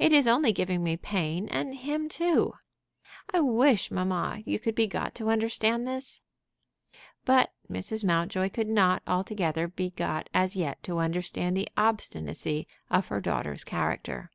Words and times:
It 0.00 0.12
is 0.12 0.26
only 0.26 0.52
giving 0.52 0.82
me 0.82 0.96
pain 0.96 1.46
and 1.46 1.76
him 1.76 2.08
too. 2.08 2.54
I 3.32 3.38
wish, 3.38 3.88
mamma, 3.88 4.40
you 4.44 4.58
could 4.58 4.74
be 4.74 4.88
got 4.88 5.14
to 5.14 5.30
understand 5.30 5.86
this." 5.86 6.22
But 7.24 7.52
Mrs. 7.70 8.04
Mountjoy 8.04 8.50
could 8.50 8.66
not 8.66 9.00
altogether 9.06 9.68
be 9.68 9.90
got 9.90 10.28
as 10.34 10.56
yet 10.56 10.82
to 10.82 10.98
understand 10.98 11.56
the 11.56 11.68
obstinacy 11.76 12.66
of 12.90 13.06
her 13.06 13.20
daughter's 13.20 13.62
character. 13.62 14.32